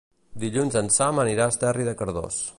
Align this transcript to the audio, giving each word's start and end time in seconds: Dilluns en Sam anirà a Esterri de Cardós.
Dilluns 0.43 0.77
en 0.81 0.89
Sam 0.95 1.23
anirà 1.25 1.47
a 1.47 1.55
Esterri 1.57 1.87
de 1.91 1.99
Cardós. 2.03 2.43